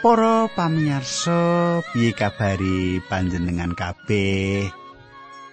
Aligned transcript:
Para 0.00 0.48
pamirsa, 0.56 1.84
piye 1.92 2.16
kabari 2.16 3.04
panjenengan 3.04 3.76
kabeh? 3.76 4.72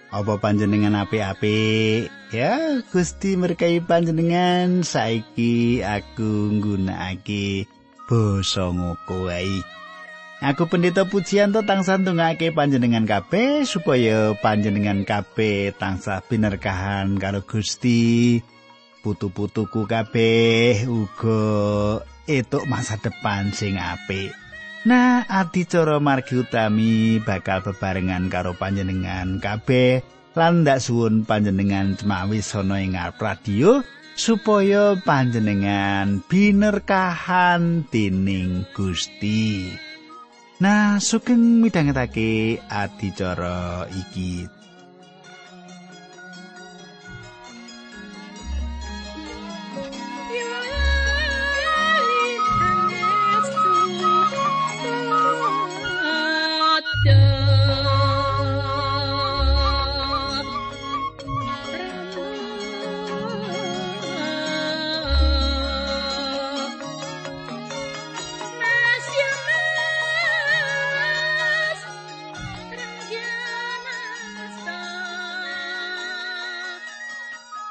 Apa 0.08 0.40
panjenengan 0.40 0.96
apik-apik? 1.04 2.08
Ya, 2.32 2.80
Gusti 2.88 3.36
berkahi 3.36 3.84
panjenengan. 3.84 4.80
Saiki 4.80 5.84
aku 5.84 6.56
nggunakake 6.56 7.68
basa 8.08 8.72
ngoko 8.72 9.28
wae. 9.28 9.60
Aku 10.40 10.64
pendeta 10.64 11.04
pujian 11.04 11.52
to 11.52 11.60
tansah 11.68 12.00
ndongake 12.00 12.48
panjenengan 12.48 13.04
kabeh 13.04 13.68
supaya 13.68 14.32
panjenengan 14.32 15.04
kabeh 15.04 15.76
tansah 15.76 16.24
binerkahan 16.24 17.20
karo 17.20 17.44
Gusti. 17.44 18.40
Putu-putuku 18.98 19.86
kabeh 19.86 20.84
uga 20.90 21.40
etuk 22.26 22.66
masa 22.66 22.98
depan 22.98 23.54
sing 23.54 23.78
apik. 23.78 24.34
Nah, 24.86 25.26
adicara 25.26 25.98
margi 25.98 26.38
utami 26.42 27.18
bakal 27.22 27.62
bebarengan 27.62 28.30
karo 28.30 28.54
panjenengan 28.54 29.38
kabeh 29.42 30.02
lan 30.38 30.62
ndak 30.62 30.78
suwun 30.78 31.26
panjenengan 31.26 31.98
cemawi 31.98 32.38
sono 32.38 32.78
ing 32.78 32.94
radio 32.94 33.82
supaya 34.18 34.98
panjenengan 35.02 36.22
binerkahan 36.26 37.86
tining 37.90 38.66
Gusti. 38.74 39.70
Nah, 40.58 40.98
sugeng 40.98 41.62
midhangetake 41.62 42.58
adicara 42.66 43.86
iki 43.94 44.57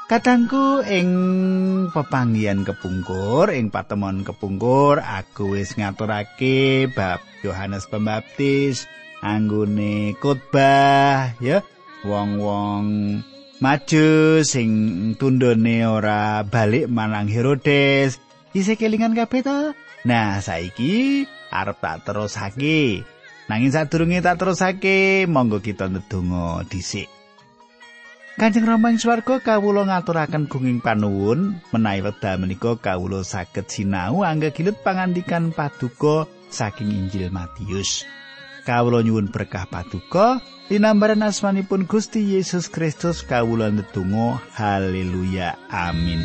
Kadangku 0.08 0.80
ing 0.88 1.10
pepanggian 1.92 2.64
kepungkur 2.64 3.52
ing 3.52 3.68
patemon 3.68 4.24
kepungkur 4.24 5.04
aku 5.04 5.52
wis 5.52 5.76
ngaturake 5.76 6.88
bab 6.96 7.20
Yohanes 7.44 7.84
Pembaptis 7.84 8.88
anggone 9.20 10.16
khotbah 10.16 11.36
ya. 11.44 11.60
Wong-wong 12.08 12.84
maju 13.60 14.08
sing 14.48 14.70
tundone 15.20 15.84
ora 15.84 16.40
balik 16.40 16.88
manang 16.88 17.28
Herodes. 17.28 18.16
Isih 18.56 18.80
kelingan 18.80 19.12
kabeh 19.12 19.44
to? 19.44 19.76
Nah 20.08 20.40
saiki 20.40 21.28
arep 21.52 21.84
tak 21.84 22.08
terusake. 22.08 23.04
Nanging 23.52 23.76
sadurunge 23.76 24.24
tak 24.24 24.40
terusake 24.40 25.28
monggo 25.28 25.60
kita 25.60 25.92
ndedonga 25.92 26.64
dhisik 26.64 27.17
Kanjeng 28.38 28.70
Rama 28.70 28.94
ing 28.94 29.02
swarga 29.02 29.42
kawula 29.42 29.82
ngaturaken 29.82 30.46
gunging 30.46 30.78
panuwun 30.78 31.58
menawi 31.74 32.06
wekdal 32.06 32.38
menika 32.38 32.78
kawula 32.78 33.26
saged 33.26 33.66
sinau 33.66 34.22
anggegilut 34.22 34.78
pangandikan 34.86 35.50
paduka 35.50 36.30
saking 36.46 36.94
Injil 36.94 37.34
Matius. 37.34 38.06
Kawula 38.62 39.02
nyuwun 39.02 39.34
berkah 39.34 39.66
paduka 39.66 40.38
linambaran 40.70 41.26
asmanipun 41.26 41.90
Gusti 41.90 42.38
Yesus 42.38 42.70
Kristus 42.70 43.26
kawula 43.26 43.74
ndedonga 43.74 44.38
haleluya 44.54 45.58
amin. 45.66 46.22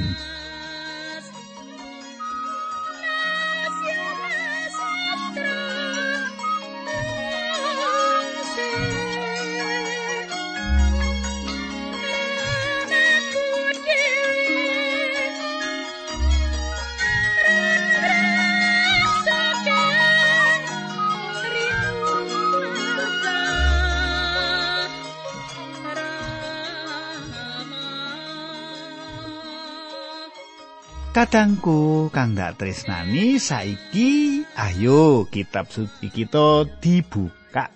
Kadangku 31.24 32.12
kang 32.12 32.36
dak 32.36 32.60
tresnani 32.60 33.40
saiki 33.40 34.44
ayo 34.60 35.24
kitab 35.32 35.72
suci 35.72 36.12
kita 36.12 36.68
dibuka. 36.84 37.72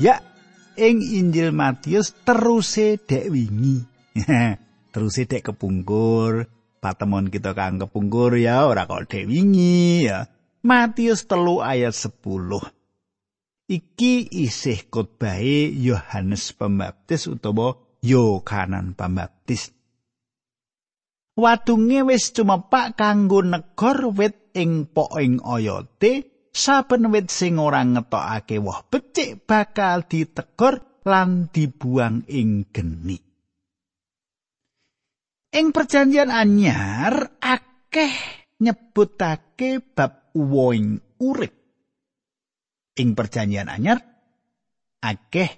Ya, 0.00 0.24
ing 0.80 1.04
Injil 1.04 1.52
Matius 1.52 2.16
teruse 2.24 2.96
dek 2.96 3.28
wingi. 3.28 3.84
teruse 4.96 5.28
dek 5.28 5.44
kepungkur. 5.44 6.48
Patemon 6.80 7.28
kita 7.28 7.52
kang 7.52 7.76
kepungkur 7.76 8.40
ya 8.40 8.64
ora 8.64 8.88
kok 8.88 9.12
dek 9.12 9.28
wingi 9.28 10.08
ya. 10.08 10.32
Matius 10.64 11.28
telu 11.28 11.60
ayat 11.60 11.92
10. 11.92 12.16
Iki 13.76 14.40
isih 14.40 14.88
khotbahe 14.88 15.68
Yohanes 15.68 16.48
Pembaptis 16.56 17.28
utawa 17.28 17.76
Yohanan 18.00 18.96
Pembaptis. 18.96 19.75
Watunge 21.36 22.00
wis 22.00 22.32
cumepak 22.32 22.96
kanggo 22.96 23.44
negor 23.44 24.08
wit 24.16 24.56
ing 24.56 24.88
poing 24.88 25.36
oyote, 25.44 26.48
saben 26.48 27.12
wit 27.12 27.28
sing 27.28 27.60
ora 27.60 27.84
ngetokake 27.84 28.56
woh 28.56 28.88
becik 28.88 29.44
bakal 29.44 30.08
ditegor 30.08 31.04
lan 31.04 31.52
dibuang 31.52 32.24
ing 32.24 32.72
geni. 32.72 33.20
Ing 35.52 35.76
perjanjian 35.76 36.32
anyar 36.32 37.36
akeh 37.40 38.16
nyebutake 38.64 39.84
bab 39.92 40.32
woing 40.32 41.20
urip. 41.20 41.52
Ing 42.96 43.12
perjanjian 43.12 43.68
anyar 43.68 44.00
akeh 45.04 45.52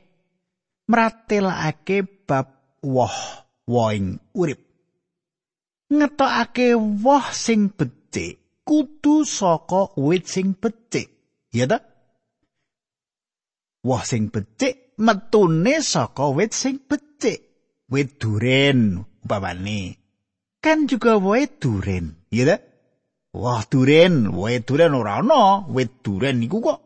mratelake 0.91 2.27
bab 2.27 2.47
woh 2.83 3.19
woing 3.71 4.19
urip. 4.35 4.68
Ngetokake 5.89 6.77
woh 6.77 7.27
sing 7.33 7.73
becik 7.73 8.39
kudu 8.69 9.25
saka 9.25 9.97
wit 9.97 10.29
sing 10.29 10.53
becik. 10.61 11.09
Ya 11.57 11.65
ta? 11.65 11.81
Woh 13.89 14.05
sing 14.05 14.29
becik 14.29 14.93
metune 15.01 15.81
saka 15.81 16.29
wit 16.37 16.53
sing 16.53 16.85
becik. 16.85 17.41
Wit 17.89 18.21
duren 18.21 19.01
umpamane. 19.25 19.97
Kan 20.61 20.85
juga 20.85 21.17
woh 21.17 21.49
duren 21.61 22.29
ya 22.29 22.45
ta? 22.45 22.57
Woh 23.33 23.63
duren 23.73 24.15
woh 24.37 24.53
duren 24.67 24.93
ora 24.93 25.25
ana 25.25 25.65
wit 25.73 26.05
duren 26.05 26.45
iku 26.45 26.59
kok. 26.61 26.81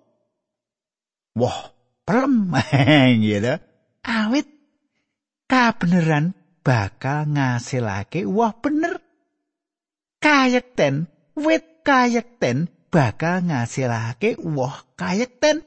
Woh 1.35 1.59
pelem 2.07 2.55
ya 3.31 3.39
ta? 3.43 3.55
Awit. 4.07 4.49
Kabeneran 5.51 6.33
bakal 6.65 7.29
ngasilake 7.29 8.25
wah 8.25 8.57
bener 8.57 8.92
kayekten. 10.23 11.11
Wit 11.35 11.83
kayekten. 11.83 12.71
Bakal 12.89 13.51
ngasilake 13.51 14.39
wah 14.41 14.87
kayekten. 14.95 15.67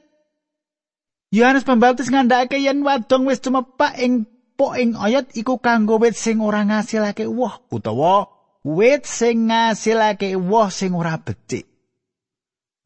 Yohanes 1.34 1.66
Pembaptis 1.68 2.08
ngandhakake 2.08 2.62
yen 2.62 2.80
wadong 2.86 3.28
wis 3.28 3.42
cumepak 3.44 3.98
ing 4.00 4.24
poing 4.56 4.96
ayat 4.96 5.34
iku 5.36 5.60
kanggo 5.60 6.00
wit 6.00 6.16
sing 6.16 6.40
ora 6.40 6.64
ngasilake 6.64 7.28
wah 7.28 7.60
utawa 7.68 8.32
wit 8.64 9.04
sing 9.04 9.52
ngasilake 9.52 10.32
wah 10.38 10.72
sing 10.72 10.96
ora 10.96 11.20
becik. 11.20 11.68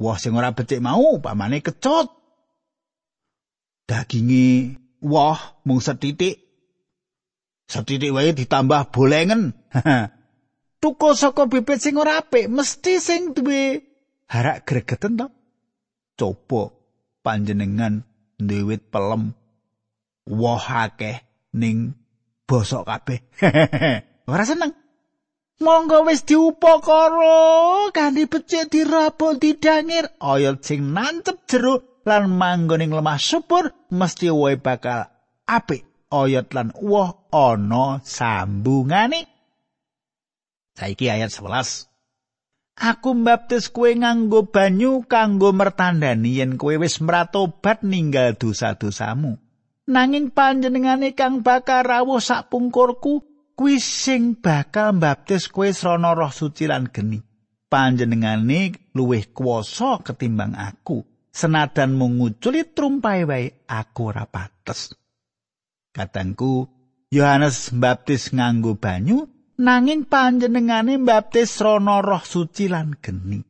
Wah 0.01 0.19
sing 0.19 0.35
ora 0.35 0.51
becik 0.51 0.83
mau 0.83 1.21
pamane 1.23 1.63
kecut. 1.63 2.11
Daginge 3.87 4.75
wah 5.05 5.61
mung 5.63 5.85
setitik 5.85 6.51
Setitik 7.71 8.11
wae 8.11 8.35
ditambah 8.35 8.91
bolengen. 8.91 9.55
Tuko 10.81 11.13
saka 11.13 11.45
bibit 11.45 11.85
sing 11.85 12.01
ora 12.01 12.25
apik 12.25 12.49
mesti 12.49 12.97
sing 12.97 13.37
duwe 13.37 13.85
harak 14.33 14.65
gregeten 14.65 15.21
to. 15.21 15.27
Coba 16.17 16.73
panjenengan 17.21 18.05
ndewit 18.41 18.89
pelem 18.89 19.37
woh 20.25 20.65
akeh 20.65 21.21
ning 21.53 21.93
bosok 22.49 22.89
kabeh. 22.89 23.21
ora 24.33 24.45
seneng. 24.49 24.73
monggo 25.61 26.09
wis 26.09 26.25
diupakara 26.25 27.93
kanthi 27.93 28.25
becik 28.33 28.73
dirabuk 28.73 29.37
didangir 29.43 30.09
oyot 30.33 30.65
sing 30.65 30.81
nancep 30.97 31.45
jero 31.49 32.01
lan 32.09 32.33
manggon 32.41 32.81
ing 32.85 32.93
lemah 32.97 33.21
subur 33.21 33.65
mesti 33.93 34.33
wae 34.33 34.57
bakal 34.57 35.05
apik 35.45 35.85
oyot 36.09 36.49
lan 36.57 36.73
woh 36.81 37.29
ana 37.29 38.01
sambungane 38.17 39.21
saiki 40.81 41.13
ayat 41.13 41.29
11 41.29 41.93
Aku 42.81 43.13
mbaptis 43.13 43.69
kue 43.69 43.93
nganggo 43.93 44.49
banyu 44.49 45.05
kanggo 45.05 45.53
mertandani 45.53 46.41
yen 46.41 46.57
kue 46.57 46.81
wis 46.81 47.05
mratobat 47.05 47.85
ninggal 47.85 48.33
dosa-dosamu. 48.41 49.37
Nanging 49.85 50.33
panjenengane 50.33 51.13
kang 51.13 51.45
bakal 51.45 51.85
rawuh 51.85 52.25
sak 52.25 52.49
pungkurku 52.49 53.21
kuwi 53.53 53.77
sing 53.77 54.41
bakal 54.41 54.97
mbaptis 54.97 55.53
kowe 55.53 55.69
srana 55.69 56.17
roh 56.17 56.33
suci 56.33 56.65
lan 56.65 56.89
geni. 56.89 57.21
Panjenengane 57.69 58.73
luwih 58.97 59.29
kuasa 59.37 60.01
ketimbang 60.01 60.57
aku. 60.57 61.05
Senadan 61.31 61.95
menguculi 61.95 62.65
trumpai 62.73 63.29
wae 63.29 63.47
aku 63.69 64.01
ora 64.09 64.25
pates. 64.25 64.97
Katangku 65.93 66.65
Yohanes 67.13 67.77
mbaptis 67.77 68.33
nganggo 68.33 68.81
banyu 68.81 69.29
nanging 69.61 70.09
panjenengane 70.09 70.97
mbaptis 70.97 71.61
srana 71.61 72.01
roh 72.01 72.25
suci 72.25 72.73
lan 72.73 72.97
geni 72.97 73.45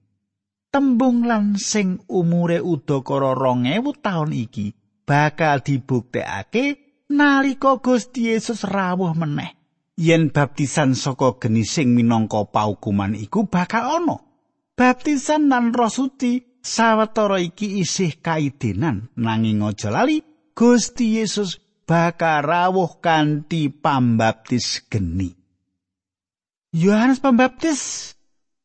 tembung 0.74 1.22
lan 1.22 1.54
sing 1.54 2.02
umure 2.10 2.58
udakara 2.58 3.38
2000 3.38 4.04
taun 4.04 4.34
iki 4.34 4.74
bakal 5.06 5.62
dibuktekake 5.62 6.66
nalika 7.14 7.78
Gusti 7.78 8.34
Yesus 8.34 8.66
rawuh 8.66 9.14
meneh 9.14 9.60
yen 10.00 10.32
baptisan 10.32 10.96
saka 10.96 11.36
genising 11.36 11.92
minangka 11.92 12.48
paukuman 12.48 13.12
iku 13.12 13.44
bakal 13.44 14.00
ana. 14.00 14.16
Baptisan 14.72 15.52
lan 15.52 15.76
Roh 15.76 15.92
Suci 15.92 16.40
sawetara 16.64 17.36
iki 17.36 17.84
isih 17.84 18.16
kaidenan 18.24 19.12
nanging 19.20 19.60
aja 19.60 19.92
lali 19.92 20.24
Gusti 20.56 21.20
Yesus 21.20 21.60
bakal 21.84 22.48
rawuh 22.48 22.96
kanthi 23.04 23.68
pambaptis 23.68 24.88
geni. 24.88 25.39
Yohanes 26.70 27.18
Pembaptis 27.18 28.14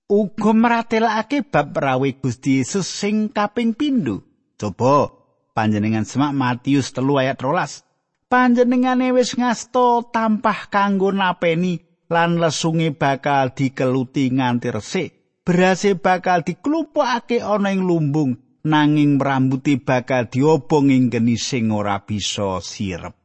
uga 0.06 0.54
meratelake 0.54 1.42
bab 1.42 1.74
rawe 1.74 2.10
Gusti 2.22 2.62
Yesus 2.62 2.86
sing 2.86 3.34
kaping 3.34 3.74
pindho. 3.74 4.22
Coba 4.56 5.10
panjenengan 5.58 6.06
semak 6.06 6.38
Matius 6.38 6.94
telu 6.94 7.18
ayat 7.18 7.42
rolas. 7.42 7.86
panjenengane 8.26 9.14
wis 9.14 9.38
ngasto 9.38 10.10
tampah 10.10 10.68
kanggo 10.68 11.14
napeni 11.14 11.80
lan 12.10 12.42
lesunge 12.42 12.94
bakal 12.94 13.54
dikeluti 13.54 14.34
nganti 14.34 14.70
resik 14.74 15.10
berase 15.46 15.98
bakal 15.98 16.42
diklumpukake 16.42 17.42
ana 17.42 17.72
ing 17.74 17.86
lumbung 17.86 18.36
nanging 18.66 19.22
rambuti 19.22 19.78
bakal 19.78 20.26
diobong 20.26 20.90
ing 20.90 21.14
geni 21.14 21.38
sing 21.38 21.70
ora 21.70 22.02
bisa 22.02 22.60
sirep 22.62 23.25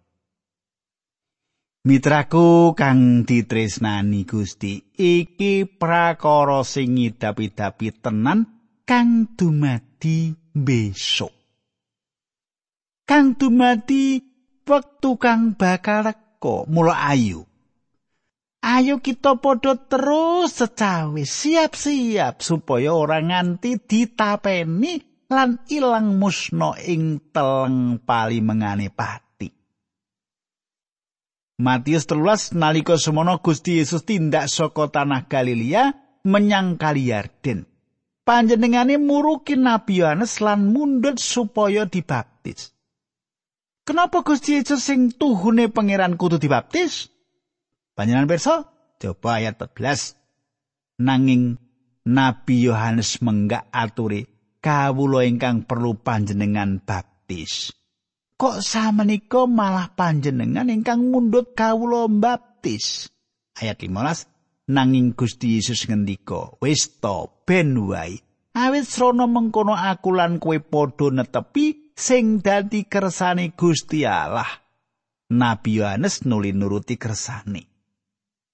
Mitraku 1.81 2.77
kang 2.77 3.25
ditresnani 3.25 4.29
Gusti 4.29 4.93
iki 5.01 5.65
prakara 5.65 6.61
sing 6.61 7.01
ngidapi-dapi 7.01 7.89
tenan 8.05 8.45
kang 8.85 9.33
dumadi 9.33 10.29
besok. 10.53 11.33
Kang 13.09 13.33
dumadi 13.33 14.21
wektu 14.69 15.17
kang 15.17 15.57
bakal 15.57 16.05
reko 16.05 16.69
mula 16.69 17.01
ayu. 17.01 17.49
Ayo 18.61 19.01
kita 19.01 19.41
padha 19.41 19.73
terus 19.81 20.61
secawe 20.61 21.25
siap-siap 21.25 22.45
supaya 22.45 22.93
ora 22.93 23.25
nganti 23.25 23.81
ditapeni 23.81 25.25
lan 25.33 25.65
ilang 25.73 26.21
musna 26.21 26.77
ing 26.77 27.33
teleng 27.33 28.05
pali 28.05 28.45
mengane 28.45 28.93
pati 28.93 29.30
Matius 31.61 32.09
telulas 32.09 32.57
nalika 32.57 32.97
semono 32.97 33.37
Gusti 33.45 33.77
Yesus 33.77 34.09
tindak 34.09 34.49
saka 34.49 34.89
tanah 34.89 35.29
Galilea 35.29 35.93
menyang 36.25 36.81
kali 36.81 37.13
Yarden. 37.13 37.69
Panjenengane 38.25 38.97
muruki 38.97 39.61
Nabi 39.61 40.01
Yohanes 40.01 40.41
lan 40.41 40.73
mundhut 40.73 41.21
supaya 41.21 41.85
dibaptis. 41.85 42.73
Kenapa 43.85 44.25
Gusti 44.25 44.57
Yesus 44.57 44.81
sing 44.81 45.13
tuhune 45.13 45.69
pangeran 45.69 46.17
kudu 46.17 46.41
dibaptis? 46.41 47.13
Panjenengan 47.93 48.31
pirsa, 48.31 48.55
coba 48.97 49.45
ayat 49.45 49.61
14. 49.61 50.17
Nanging 51.05 51.61
Nabi 52.09 52.57
Yohanes 52.65 53.21
menggak 53.21 53.69
aturi 53.69 54.25
kawula 54.65 55.29
ingkang 55.29 55.69
perlu 55.69 56.01
panjenengan 56.01 56.81
baptis. 56.81 57.80
Kok 58.41 58.65
samenika 58.65 59.45
malah 59.45 59.93
panjenengan 59.93 60.73
ingkang 60.73 61.13
mundut 61.13 61.53
kawula 61.53 62.09
baptis? 62.09 63.13
Ayat 63.61 63.85
15. 63.85 64.73
Nanging 64.73 65.13
Gusti 65.13 65.61
Yesus 65.61 65.85
ngendika, 65.85 66.57
"Wis 66.57 66.89
to 67.05 67.45
ben 67.45 67.77
wae. 67.77 68.17
Awit 68.57 68.89
srana 68.89 69.29
mengkono 69.29 69.77
aku 69.77 70.17
lan 70.17 70.41
kowe 70.41 70.57
padha 70.57 71.13
netepi 71.13 71.93
sing 71.93 72.41
dadi 72.41 72.89
kersane 72.89 73.53
Gusti 73.53 74.09
Allah. 74.09 74.49
Nabi 75.37 75.85
Yohanes 75.85 76.25
nuli 76.25 76.57
nuruti 76.57 76.97
kersane. 76.97 77.69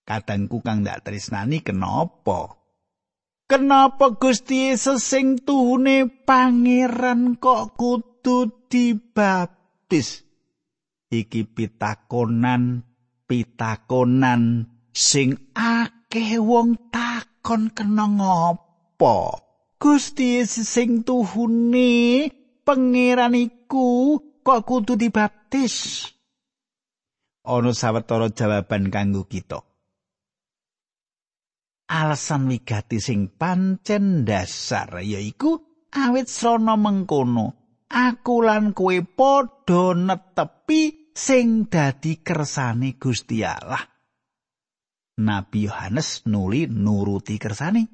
Kadangku 0.02 0.66
kang 0.66 0.82
ndak 0.82 1.06
tresnani 1.06 1.62
kenapa? 1.62 2.58
Kenapa 3.46 4.18
Gusti 4.18 4.66
Yesus 4.66 5.06
sing 5.06 5.38
tuhune 5.38 6.10
pangeran 6.26 7.38
kok 7.38 7.78
kudu 7.78 8.66
dibaptis? 9.86 10.26
Iki 11.06 11.54
pitakonan, 11.54 12.82
pitakonan 13.30 14.66
sing 14.90 15.54
akeh 15.54 16.42
wong 16.42 16.90
takon 16.90 17.70
kena 17.70 18.10
ngopo? 18.10 19.38
Gusti 19.78 20.40
Yesus 20.42 20.66
sing 20.66 21.06
tuhune 21.06 22.26
pangeran 22.66 23.38
iku 23.38 24.18
kok 24.42 24.66
kudu 24.66 24.98
dibaptis? 24.98 26.08
Ana 27.46 27.70
sawetara 27.70 28.34
jawaban 28.34 28.90
kanggo 28.90 29.30
kita. 29.30 29.62
Alasan 31.86 32.50
wigati 32.50 32.98
sing 32.98 33.30
pancen 33.38 34.26
dasar 34.26 34.98
yaiku 35.06 35.54
awit 35.94 36.26
srana 36.26 36.74
mengkono 36.74 37.65
aku 37.90 38.42
lan 38.42 38.74
kowe 38.74 38.98
padha 39.02 39.94
netepi 39.94 41.12
sing 41.16 41.70
dadi 41.70 42.20
kersane 42.20 43.00
Gusti 43.00 43.40
Allah. 43.40 43.82
Nabi 45.16 45.64
Yohanes 45.64 46.28
nuli 46.28 46.68
nuruti 46.68 47.40
kersane. 47.40 47.88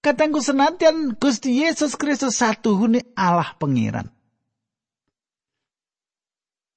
Katangku 0.00 0.40
senatian 0.40 1.18
Gusti 1.18 1.60
Yesus 1.60 1.98
Kristus 1.98 2.38
satu 2.40 2.78
huni 2.78 3.02
Allah 3.18 3.52
pengiran. 3.58 4.08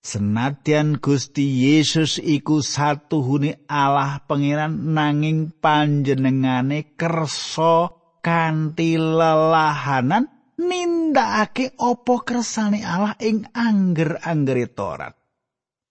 Senatian 0.03 1.00
Gusti 1.00 1.63
Yesus 1.63 2.19
iku 2.19 2.60
satu 2.60 3.24
huni 3.24 3.55
Allah 3.72 4.19
pengiran 4.27 4.91
nanging 4.91 5.55
panjenengane 5.63 7.00
kersa 7.00 7.95
kanthi 8.19 9.00
lelahanan 9.00 10.33
nindakake 10.67 11.75
opo 11.79 12.24
kersane 12.24 12.82
Allah 12.82 13.20
ing 13.20 13.48
angger-anggere 13.51 14.72
Torat. 14.72 15.13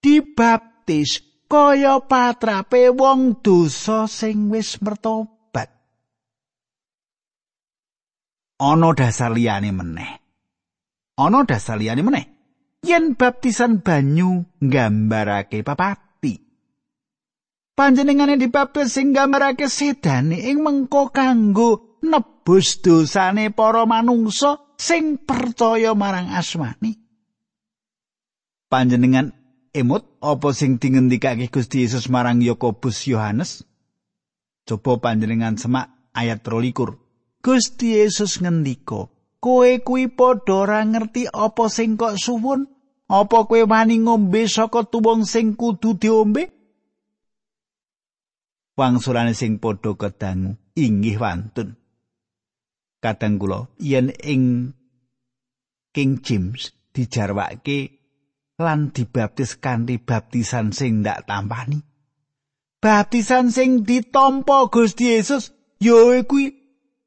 Dibaptis 0.03 1.23
kaya 1.47 2.01
patrape 2.01 2.91
wong 2.91 3.45
dosa 3.45 4.09
sing 4.09 4.49
wis 4.49 4.81
mertobat. 4.81 5.43
ana 8.63 8.95
dasar 8.95 9.35
liyane 9.35 9.75
meneh. 9.75 10.13
Ana 11.19 11.43
dasar 11.43 11.77
liyane 11.83 12.03
meneh. 12.07 12.25
Yen 12.87 13.19
baptisan 13.19 13.83
banyu 13.83 14.47
nggambarake 14.63 15.67
papati. 15.67 16.39
Panjenengane 17.75 18.39
dibaptis 18.39 18.95
sing 18.95 19.11
nggambarake 19.11 19.67
sedane 19.67 20.39
ing 20.39 20.63
mengko 20.63 21.11
kanggo 21.11 21.99
nebus 22.03 22.83
dosane 22.83 23.51
para 23.55 23.87
manungsa 23.87 24.62
sing 24.83 25.23
percaya 25.23 25.95
marang 25.95 26.35
asmani. 26.35 26.99
Panjenengan 28.67 29.31
emut 29.71 30.19
apa 30.19 30.51
sing 30.51 30.83
dingendikake 30.83 31.47
Gusti 31.47 31.87
Yesus 31.87 32.11
marang 32.11 32.43
Yakobus 32.43 33.07
Yohanes? 33.07 33.63
Coba 34.67 34.99
panjenengan 34.99 35.55
semak 35.55 36.11
ayat 36.11 36.43
23. 36.43 36.99
Gusti 37.43 37.99
Yesus 37.99 38.43
ngendika, 38.43 39.07
"Kowe 39.39 39.71
kuwi 39.83 40.11
padha 40.11 40.67
ora 40.67 40.81
ngerti 40.83 41.31
apa 41.31 41.71
sing 41.71 41.95
kok 41.95 42.19
suwun? 42.19 42.67
Apa 43.07 43.47
kowe 43.47 43.63
wani 43.63 44.03
ngombe 44.03 44.51
saka 44.51 44.83
tuwung 44.83 45.23
sing 45.23 45.55
kudu 45.55 45.95
diombe?" 45.95 46.51
wangsulane 48.73 49.37
sing 49.37 49.61
padha 49.61 49.93
kedangu 49.93 50.57
inggih 50.73 51.21
wantun 51.21 51.77
kadang 53.03 53.37
kula 53.37 53.67
yen 53.83 54.15
ing 54.23 54.73
King 55.93 56.23
James 56.23 56.73
dijarwake 56.95 58.01
lan 58.63 58.95
dibaptis 58.95 59.59
kanthi 59.59 59.99
baptisan 59.99 60.71
sing 60.71 61.03
ndak 61.03 61.27
tampani 61.27 61.83
baptisan 62.79 63.51
sing 63.51 63.83
ditampa 63.83 64.71
Gusti 64.71 65.19
Yesus 65.19 65.51
ya 65.83 66.23
kuwi 66.23 66.55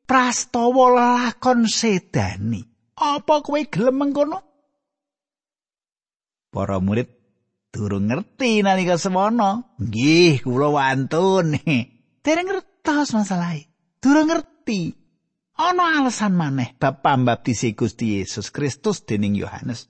prastawa 0.03 0.85
lakon 0.91 1.65
sedani 1.71 2.59
apa 2.99 3.39
kowe 3.39 3.61
gelem 3.71 3.95
mengkono 3.95 4.39
para 6.51 6.77
murid 6.83 7.15
durung 7.75 8.07
ngerti 8.07 8.63
nalika 8.63 8.95
semono. 8.95 9.75
Nggih, 9.75 10.47
kula 10.47 10.71
wantun. 10.71 11.59
Dereng 12.23 12.47
ngertos 12.47 13.11
masalahe. 13.11 13.67
Durung 13.99 14.31
ngerti. 14.31 14.95
Ana 15.55 16.03
alasan 16.03 16.35
maneh 16.35 16.75
bab 16.75 16.99
pambaptis 16.99 17.63
Gusti 17.75 18.19
Yesus 18.19 18.51
Kristus 18.51 19.07
dening 19.07 19.39
Yohanes. 19.39 19.87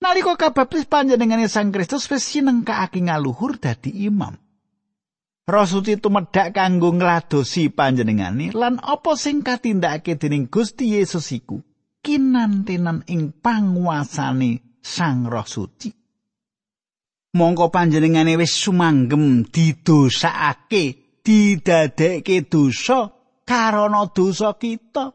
Nalika 0.00 0.38
kabaptis 0.38 0.86
panjenengane 0.86 1.50
Sang 1.50 1.74
Kristus 1.74 2.06
wis 2.08 2.24
sinengkake 2.24 3.02
ngaluhur 3.04 3.58
dadi 3.58 4.06
imam. 4.06 4.38
Roh 5.50 5.66
suci 5.66 5.98
tumedhak 5.98 6.54
kanggo 6.54 6.94
ngladosi 6.94 7.74
panjenengane 7.74 8.54
lan 8.54 8.78
apa 8.78 9.18
sing 9.18 9.42
katindakake 9.42 10.14
dening 10.14 10.46
Gusti 10.46 10.94
Yesus 10.94 11.34
iku 11.34 11.58
kinantenan 12.00 13.04
ing 13.10 13.34
panguasane 13.42 14.78
Sang 14.80 15.26
Roh 15.26 15.44
Suci. 15.44 16.00
mongko 17.30 17.70
panjenengane 17.70 18.34
wis 18.34 18.54
sumanggem 18.58 19.46
didosakake 19.46 20.84
didadekke 21.22 22.50
dosa 22.50 23.19
karana 23.50 24.06
dosa 24.14 24.54
kita 24.54 25.10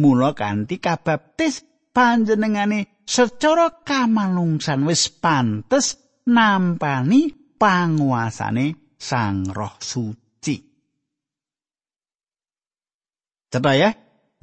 mula 0.00 0.32
kanthi 0.32 0.80
kabaptis 0.80 1.60
panjenengane 1.92 3.04
secara 3.04 3.84
kamanungsan 3.84 4.88
wis 4.88 5.12
pantes 5.12 6.00
nampani 6.24 7.28
panguasane 7.60 8.96
sang 8.96 9.44
roh 9.52 9.76
suci 9.76 10.56
cetha 13.52 13.74
ya 13.76 13.90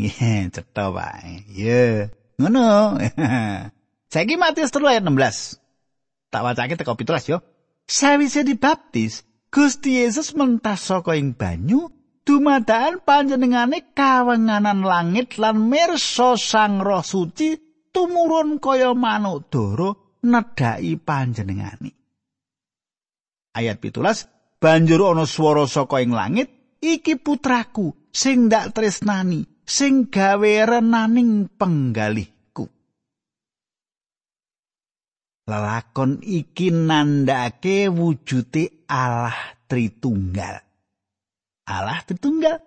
Iya, 0.02 0.50
cetha 0.50 0.90
wae. 0.90 1.46
Iya, 1.54 2.10
ngono. 2.42 2.98
Saiki 4.12 4.34
Matius 4.34 4.74
3 4.74 4.98
ayat 4.98 5.06
16. 5.06 5.62
tak 6.34 6.42
wacake 6.42 6.74
teko 6.74 6.98
pitulas 6.98 7.30
yo. 7.30 7.46
Sawise 7.86 8.42
dibaptis, 8.42 9.22
Gusti 9.54 10.02
Yesus 10.02 10.34
mentas 10.34 10.90
saka 10.90 11.14
ing 11.14 11.38
banyu 11.38 12.00
dumadaan 12.25 13.01
panjenengane 13.04 13.94
kawenganan 13.94 14.86
langit 14.86 15.38
lan 15.42 15.70
mirsa 15.70 16.38
Sang 16.38 16.80
Roh 16.80 17.04
Suci 17.04 17.58
tumurun 17.92 18.58
kaya 18.58 18.96
manuk 18.96 19.51
doro 19.51 20.20
nedhaki 20.24 20.96
panjenengane. 21.01 21.92
Ayat 23.51 23.84
pitulas, 23.84 24.32
banjur 24.63 25.12
ana 25.12 25.28
swara 25.28 25.68
saka 25.68 26.00
ing 26.00 26.16
langit, 26.16 26.80
iki 26.80 27.20
putraku 27.20 27.92
sing 28.16 28.48
ndak 28.48 28.72
tresnani, 28.72 29.44
sing 29.68 30.08
gawe 30.08 30.54
renaning 30.63 31.51
penggalih. 31.51 32.32
Lelakon 35.51 36.24
iki 36.24 36.72
nandake 36.72 37.92
wujude 37.92 38.88
Allah 38.88 39.36
Tritunggal. 39.68 40.71
Allah 41.68 42.01
Tritunggal. 42.06 42.60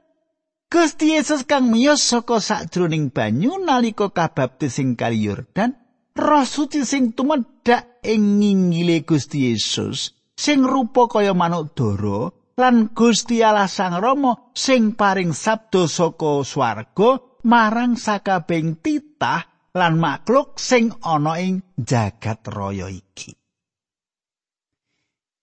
Gusti 0.71 1.15
Yesus 1.15 1.47
kang 1.47 1.71
miyos 1.71 2.03
saka 2.03 2.43
sajroning 2.43 3.15
banyu 3.15 3.63
nalika 3.63 4.11
kabaptis 4.11 4.83
ing 4.83 4.99
Kali 4.99 5.23
Yordan, 5.23 5.71
Roh 6.19 6.43
Suci 6.43 6.83
sing 6.83 7.15
tumedhak 7.15 8.03
ing 8.03 8.43
nginggile 8.43 9.07
Gusti 9.07 9.51
Yesus 9.51 10.15
sing 10.35 10.67
rupa 10.67 11.07
kaya 11.07 11.31
manuk 11.31 11.79
dara 11.79 12.27
lan 12.59 12.91
Gusti 12.91 13.43
Allah 13.43 13.71
Sang 13.71 13.99
Rama 13.99 14.51
sing 14.51 14.99
paring 14.99 15.31
sabda 15.31 15.87
saka 15.87 16.43
swarga 16.43 17.23
marang 17.47 17.95
sakabeng 17.95 18.83
titah 18.83 19.71
lan 19.75 19.99
makhluk 19.99 20.59
sing 20.59 20.91
ana 21.03 21.39
ing 21.39 21.63
jagat 21.79 22.47
raya 22.51 22.91
iki. 22.91 23.44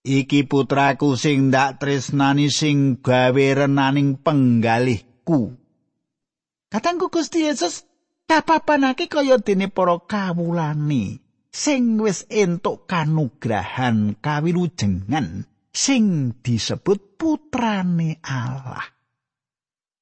Iki 0.02 0.50
putraku 0.50 1.14
sing 1.14 1.54
ndak 1.54 1.78
tresnani 1.78 2.50
sing 2.50 2.98
gawe 2.98 3.46
renaning 3.54 4.18
penggalihku. 4.18 5.54
Katangku 6.66 7.06
Gusti 7.06 7.46
Yesus 7.46 7.86
kapapanake 8.26 9.06
kaya 9.06 9.38
dene 9.38 9.70
para 9.70 10.02
kawulane 10.02 11.22
sing 11.54 12.02
wis 12.02 12.26
entuk 12.26 12.90
kanugrahan 12.90 14.18
kawilujengan 14.18 15.46
sing 15.70 16.34
disebut 16.42 17.14
putrane 17.14 18.18
Allah. 18.26 18.82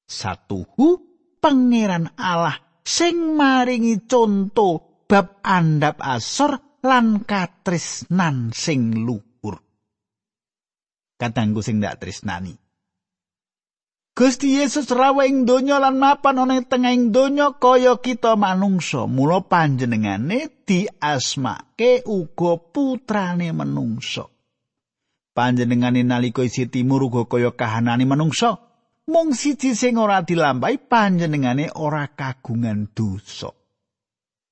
Satuhu 0.09 0.97
pangeran 1.37 2.09
Allah 2.17 2.57
sing 2.81 3.37
maringi 3.37 4.01
conto 4.09 5.05
bab 5.05 5.45
andap 5.45 6.01
asor 6.01 6.81
lan 6.81 7.21
katresnan 7.21 8.49
sing 8.49 9.05
luhur. 9.05 9.30
Katanggu 11.21 11.61
sing 11.61 11.77
ndak 11.77 12.01
tresnani. 12.01 12.57
Gusti 14.17 14.57
Yesus 14.57 14.89
rawuh 14.89 15.23
ing 15.23 15.45
donya 15.45 15.77
lan 15.77 16.01
mapan 16.01 16.41
ana 16.41 16.57
ing 16.57 16.65
tengahing 16.65 17.13
donya 17.13 17.53
kaya 17.61 18.01
kita 18.01 18.33
manungsa. 18.33 19.05
Mula 19.05 19.45
panjenengane 19.45 20.65
diasmake 20.65 22.01
uga 22.09 22.57
putrane 22.57 23.53
manungsa. 23.53 24.25
Panjenengane 25.37 26.01
nalika 26.01 26.41
isi 26.41 26.65
timur 26.65 27.05
uga 27.05 27.29
kaya 27.29 27.53
kahanane 27.53 28.09
manungsa. 28.09 28.71
mung 29.11 29.35
siji 29.35 29.75
sing 29.75 29.99
ora 29.99 30.23
dilampahi 30.23 30.87
panjenengane 30.87 31.73
ora 31.75 32.07
kagungan 32.07 32.95
dosa. 32.95 33.51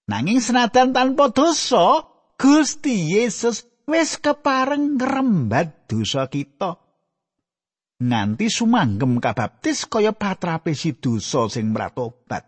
Nanging 0.10 0.42
senajan 0.42 0.92
tanpa 0.92 1.30
dosa, 1.30 2.04
Gusti 2.36 3.14
Yesus 3.14 3.69
wis 3.89 4.22
kepareng 4.22 4.96
ngrembat 5.01 5.89
dosa 5.89 6.29
kita. 6.29 6.77
Nganti 8.00 8.48
sumanggem 8.48 9.19
kabaptis 9.19 9.84
kaya 9.89 10.15
patrape 10.15 10.72
si 10.72 10.96
dosa 10.96 11.51
sing 11.51 11.75
mratobat. 11.75 12.48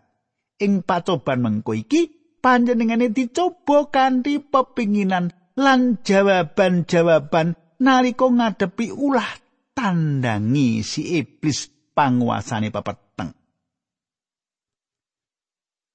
Ing 0.62 0.80
pacoban 0.86 1.44
mengko 1.44 1.76
iki 1.76 2.08
panjenengane 2.40 3.12
dicoba 3.12 3.90
kanthi 3.92 4.40
pepinginan 4.40 5.34
lan 5.58 6.00
jawaban-jawaban 6.00 7.58
nalika 7.82 8.26
ngadepi 8.30 8.94
ulah 8.94 9.28
tandangi 9.76 10.80
si 10.80 11.20
iblis 11.20 11.68
panguasane 11.92 12.72
pepeteng. 12.72 13.36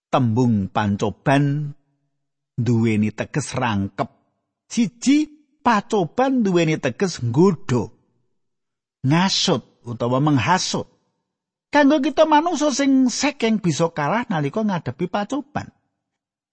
Tembung 0.08 0.70
pancoban 0.70 1.74
duweni 2.54 3.10
teges 3.10 3.58
rangkep. 3.58 4.10
Siji 4.68 5.37
pacoban 5.68 6.48
duweni 6.48 6.80
teges 6.80 7.20
nggodho. 7.20 7.92
Ngasut 9.04 9.84
utawa 9.84 10.24
menghasut. 10.24 10.88
Kanggo 11.68 12.00
kita 12.00 12.24
manungsa 12.24 12.72
sing 12.72 13.12
sekeng 13.12 13.60
bisa 13.60 13.92
kalah 13.92 14.24
nalika 14.32 14.64
ngadepi 14.64 15.12
pacoban. 15.12 15.68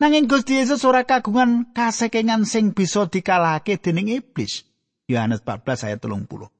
Nanging 0.03 0.27
Gusti 0.27 0.59
Yesus 0.59 0.83
ora 0.83 1.07
kagungan 1.07 1.71
kasekengan 1.71 2.43
sing 2.43 2.75
bisa 2.75 3.07
dikalahake 3.07 3.79
dening 3.79 4.11
iblis. 4.11 4.67
Yohanes 5.07 5.47
14 5.47 5.87
ayat 5.87 6.03
30. 6.03 6.51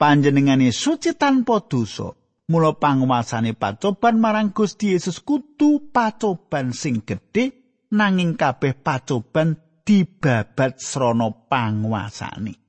panjenengane 0.00 0.72
suci 0.72 1.12
tanpa 1.12 1.60
dosa 1.68 2.16
mula 2.48 2.72
panguasane 2.80 3.52
pacoban 3.52 4.16
marang 4.16 4.56
Gusti 4.56 4.96
Yesus 4.96 5.20
kudu 5.20 5.92
pacoban 5.92 6.72
sing 6.72 7.04
gedhe 7.04 7.52
nanging 7.92 8.40
kabeh 8.40 8.72
pacoban 8.80 9.60
dibabat 9.86 10.80
srana 10.80 11.30
panguasane 11.48 12.60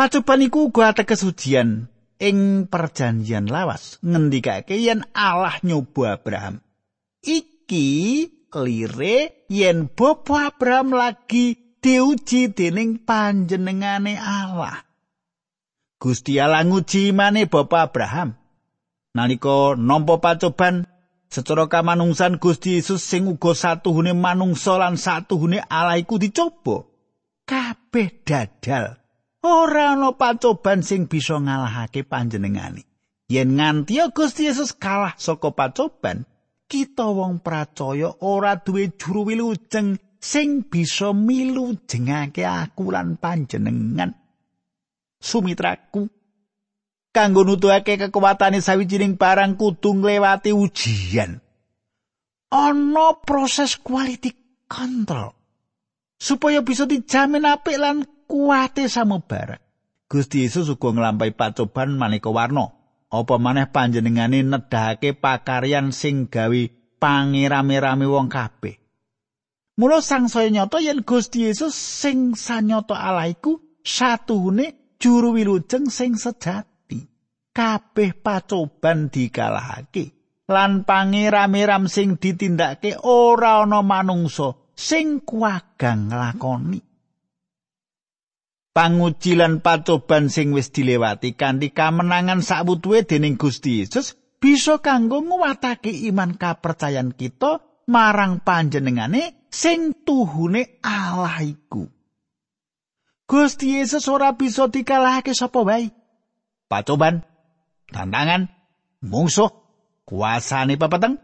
pacoban 0.00 0.40
iku 0.40 0.72
uga 0.72 0.96
ateges 0.96 1.20
ujian 1.28 1.92
ing 2.20 2.68
perjanjian 2.68 3.48
lawas. 3.48 4.00
Ngendikake 4.04 4.76
yen 4.80 5.04
Allah 5.16 5.56
nyoba 5.64 6.20
Abraham. 6.20 6.60
Iki 7.20 7.86
lire 8.64 9.46
yen 9.48 9.88
Bobo 9.92 10.36
Abraham 10.36 10.96
lagi 10.96 11.76
diuji 11.80 12.52
dening 12.52 13.04
panjenengane 13.04 14.20
Allah. 14.20 14.84
Gusti 16.00 16.40
Allah 16.40 16.64
nguji 16.64 17.12
imane 17.12 17.44
Bapak 17.44 17.92
Abraham. 17.92 18.36
Nalika 19.12 19.74
nampa 19.76 20.22
pacoban 20.22 20.88
secara 21.30 21.70
kamanungsan 21.70 22.42
Gusti 22.42 22.76
Yesus 22.76 23.06
sing 23.06 23.30
uga 23.30 23.54
satuhune 23.54 24.12
manungsa 24.12 24.76
lan 24.76 24.98
satuhune 24.98 25.62
Allah 25.62 25.96
iku 26.02 26.18
dicoba. 26.18 26.90
Kabeh 27.46 28.26
dadal 28.26 28.98
ora 29.40 29.96
ana 29.96 30.12
pacoban 30.18 30.82
sing 30.84 31.06
bisa 31.06 31.38
ngalahake 31.38 32.04
panjenengane. 32.04 32.84
Yen 33.30 33.56
nganti 33.56 34.02
Gusti 34.10 34.50
Yesus 34.50 34.74
kalah 34.74 35.14
saka 35.14 35.54
pacoban, 35.54 36.26
kita 36.66 37.06
wong 37.06 37.38
percaya 37.38 38.10
ora 38.26 38.58
duwe 38.58 38.98
juru 38.98 39.30
wilujeng 39.30 40.02
sing 40.18 40.66
bisa 40.66 41.14
milu 41.14 41.78
jengake 41.86 42.42
aku 42.42 42.90
lan 42.90 43.16
panjenengan. 43.22 44.18
Sumitraku, 45.20 46.10
kanggo 47.10 47.44
nutuhake 47.44 47.98
kekuatane 47.98 48.62
sawijining 48.62 49.18
barang 49.18 49.54
kudu 49.58 49.98
nglewati 50.00 50.54
ujian. 50.54 51.38
Ana 52.50 53.14
proses 53.22 53.78
quality 53.78 54.34
control 54.66 55.34
supaya 56.18 56.62
bisa 56.66 56.86
dijamin 56.86 57.46
apik 57.46 57.78
lan 57.78 58.02
kuate 58.26 58.90
samubarang. 58.90 59.62
Gusti 60.10 60.42
Yesus 60.42 60.66
uga 60.66 60.90
nglampahi 60.90 61.38
pacoban 61.38 61.94
maneka 61.94 62.34
warna. 62.34 62.80
apa 63.10 63.42
maneh 63.42 63.66
panjenengane 63.66 64.46
nedhake 64.46 65.18
pakaryan 65.18 65.90
sing 65.90 66.30
gawe 66.30 66.62
pangerame-rame 67.02 68.06
wong 68.06 68.30
kabeh. 68.30 68.78
Mula 69.82 69.98
sangsaya 69.98 70.46
nyata 70.46 70.78
yen 70.78 71.02
Gusti 71.02 71.50
Yesus 71.50 71.74
sing 71.74 72.38
sanyata 72.38 72.94
Allah 72.94 73.26
iku 73.26 73.58
satuhune 73.82 74.94
juru 75.02 75.34
wilujeng 75.34 75.90
sing 75.90 76.14
sejati. 76.14 76.69
Kabeh 77.50 78.14
pacoban 78.14 79.10
dikalahake 79.10 80.14
lan 80.50 80.82
pangerame-ram 80.82 81.86
sing 81.86 82.18
ditindakake 82.18 82.98
ora 83.06 83.62
ana 83.62 83.82
manungsa 83.86 84.54
sing 84.74 85.22
kuagang 85.22 86.10
nglakoni. 86.10 86.80
panguji 88.70 89.34
lan 89.34 89.60
pacoban 89.60 90.30
sing 90.30 90.54
wis 90.54 90.70
dilewati 90.70 91.34
kanthi 91.34 91.74
kamenangan 91.74 92.40
sakwutuhe 92.40 93.04
dening 93.04 93.36
Gusti 93.36 93.82
Yesus 93.82 94.16
bisa 94.40 94.80
kanggo 94.80 95.20
nguwatake 95.20 95.92
iman 96.10 96.38
kapercayan 96.38 97.12
kita 97.12 97.60
marang 97.90 98.40
panjenengane 98.40 99.50
sing 99.52 99.92
tuhune 100.06 100.80
Allah 100.80 101.44
iku. 101.44 101.90
Gusti 103.30 103.78
Yesus 103.78 104.10
ora 104.10 104.34
bisa 104.34 104.66
dikalahake 104.66 105.36
sapa 105.36 105.62
wae. 105.62 105.94
Pacoban, 106.66 107.22
tantangan, 107.90 108.48
mungsuh, 109.04 109.50
kuasane 110.06 110.78
pepeteng? 110.80 111.18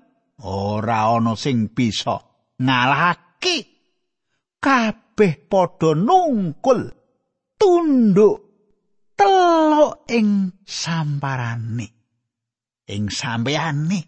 Ora 0.44 1.16
ana 1.16 1.32
sing 1.32 1.72
bisa 1.72 2.20
ngalahake. 2.60 3.74
Kabeh 4.60 5.46
padha 5.46 5.94
nungkul 5.94 6.90
tunduk 7.56 8.36
telok 9.16 10.04
ing 10.10 10.60
samparane. 10.66 11.88
Ing 12.86 13.10
sampeyane 13.10 14.00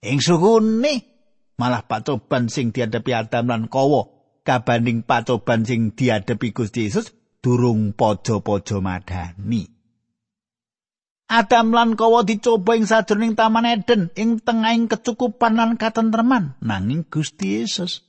ing 0.00 0.18
sukune 0.20 0.94
malah 1.60 1.84
pacoban 1.84 2.48
sing 2.48 2.72
dihadapi 2.72 3.12
Adam 3.12 3.52
lan 3.52 3.64
Kawa 3.68 4.08
kabanding 4.44 5.04
pacoban 5.04 5.64
sing 5.68 5.92
dihadapi 5.92 6.52
Gusti 6.56 6.88
Yesus 6.88 7.12
durung 7.44 7.92
pojo-pojo 7.92 8.80
madani 8.80 9.73
Adam 11.24 11.72
lan 11.72 11.96
Kawa 11.96 12.22
dicoba 12.22 12.76
ing 12.76 12.84
sajroning 12.84 13.32
Taman 13.32 13.64
Eden 13.64 14.12
ing 14.12 14.44
tengahing 14.44 14.86
kecukupan 14.86 15.56
lan 15.56 15.80
katentreman 15.80 16.56
nanging 16.60 17.08
Gusti 17.08 17.64
Yesus 17.64 18.04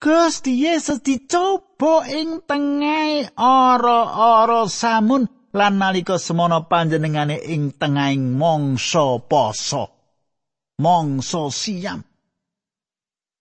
Gusti 0.00 0.64
Yesus 0.64 1.04
dicoba 1.04 2.08
ing 2.08 2.40
tengah 2.48 3.36
ora-ora 3.36 4.64
samun 4.64 5.28
lan 5.50 5.76
nalika 5.76 6.16
semono 6.16 6.70
panjenengane 6.70 7.36
ing 7.36 7.74
tengahing 7.74 8.38
mangsa 8.38 9.18
poso. 9.26 9.84
Mangsa 10.80 11.52
siam. 11.52 12.00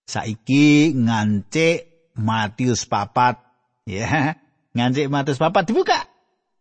Saiki 0.09 0.91
ngancik 0.97 2.11
Matius 2.19 2.83
papat 2.89 3.39
ya. 3.87 4.35
Ngancik 4.75 5.07
Matius 5.07 5.39
papat 5.39 5.63
dibuka. 5.69 6.08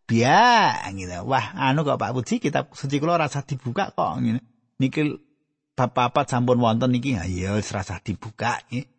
Biya 0.09 0.89
gitu. 0.97 1.21
Wah, 1.29 1.53
anu 1.53 1.85
kok 1.85 2.01
Pak 2.01 2.17
Puji 2.17 2.41
kitab 2.41 2.73
suci 2.73 2.97
kula 2.97 3.21
rasa 3.21 3.45
dibuka 3.45 3.93
kok 3.93 4.17
ngene. 4.17 4.41
Niki 4.81 5.05
bab 5.77 5.93
papat 5.93 6.33
sampun 6.33 6.57
wonten 6.57 6.89
niki 6.89 7.13
ya 7.13 7.53
rasa 7.53 8.01
dibuka. 8.01 8.57
Ya. 8.73 8.89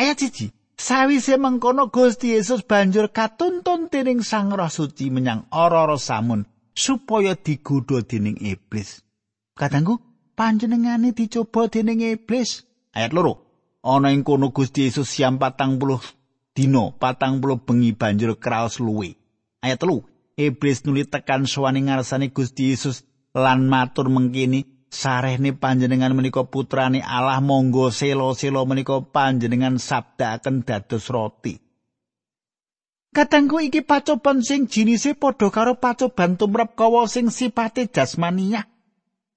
Ayat 0.00 0.24
siji. 0.24 0.48
Sawise 0.74 1.38
mengkono 1.38 1.92
Gusti 1.92 2.34
Yesus 2.34 2.66
banjur 2.66 3.12
katuntun 3.12 3.92
dening 3.92 4.26
Sang 4.26 4.50
Roh 4.50 4.72
Suci 4.72 5.06
menyang 5.06 5.46
ora-ora 5.54 5.94
samun 5.94 6.48
supaya 6.74 7.38
digodha 7.38 8.02
dening 8.02 8.34
iblis. 8.42 9.06
Katanggu, 9.54 10.02
panjenengane 10.34 11.14
dicoba 11.14 11.70
dening 11.70 12.02
iblis. 12.02 12.66
Ayat 12.90 13.14
loro. 13.14 13.46
Ana 13.84 14.10
ing 14.10 14.24
kono 14.24 14.50
Gusti 14.50 14.88
Yesus 14.88 15.12
siam 15.12 15.36
patang 15.38 15.76
puluh 15.76 16.00
dino, 16.56 16.96
patang 16.96 17.38
puluh 17.38 17.60
bengi 17.60 17.94
banjur 17.94 18.40
kraos 18.40 18.80
luwe. 18.80 19.14
Ayat 19.62 19.78
telu. 19.78 20.02
Iblis 20.34 20.82
nuli 20.82 21.06
tekan 21.06 21.46
sowane 21.46 21.86
ngarsane 21.86 22.34
Gusti 22.34 22.74
Yesus 22.74 23.06
lan 23.34 23.70
matur 23.70 24.10
mengkini, 24.10 24.66
sarehne 24.90 25.54
panjenengan 25.54 26.14
menika 26.14 26.42
putrane 26.46 27.02
Allah 27.02 27.38
monggo 27.38 27.94
selo-selo 27.94 28.66
menika 28.66 28.98
panjenengan 28.98 29.78
sabdaaken 29.78 30.66
dados 30.66 31.06
roti. 31.10 31.58
Katangku 33.14 33.62
iki 33.62 33.86
pacoban 33.86 34.42
sing 34.42 34.66
jinise 34.66 35.14
padha 35.14 35.46
karo 35.54 35.78
pacoban 35.78 36.34
tumrap 36.34 36.74
kawa 36.74 37.06
sing 37.06 37.30
sipate 37.30 37.86
jasmania. 37.86 38.66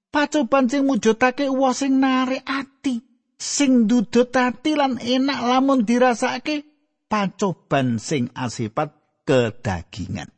Pacoban 0.09 0.65
sing 0.65 0.89
mujudake 0.89 1.45
uwa 1.45 1.77
sing 1.77 2.01
narik 2.01 2.41
ati, 2.41 3.05
sing 3.37 3.85
dudut 3.85 4.33
ati 4.33 4.73
lan 4.73 4.97
enak 4.97 5.39
lamun 5.45 5.85
dirasake 5.85 6.65
pacoban 7.05 8.01
sing 8.01 8.33
asipat 8.33 8.97
kedagingan. 9.29 10.36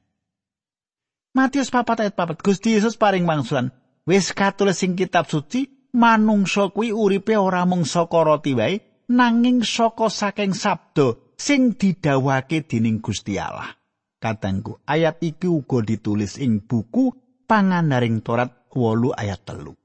Matius 1.39 1.71
4 1.71 2.03
ayat 2.03 2.19
4 2.19 2.35
Gusti 2.43 2.75
Yesus 2.75 2.99
paring 2.99 3.23
mangsulan 3.23 3.71
Wis 4.03 4.35
katulis 4.35 4.83
sing 4.83 4.99
kitab 4.99 5.31
suci, 5.31 5.87
manungsa 5.95 6.67
kuwi 6.75 6.91
uripe 6.91 7.39
ora 7.39 7.63
mung 7.63 7.87
saka 7.87 8.27
roti 8.27 8.51
wae, 8.57 9.05
nanging 9.07 9.63
saka 9.63 10.11
saking 10.11 10.51
sabda 10.51 11.15
sing 11.39 11.79
didhawuhake 11.79 12.67
dening 12.67 12.99
Gusti 12.99 13.39
Allah. 13.39 13.71
Katengku, 14.19 14.83
ayat 14.83 15.23
iki 15.23 15.47
uga 15.47 15.79
ditulis 15.79 16.35
ing 16.43 16.67
buku 16.67 17.15
pangandaring 17.47 18.19
Torat 18.19 18.67
8 18.75 19.15
ayat 19.15 19.39
telu. 19.47 19.77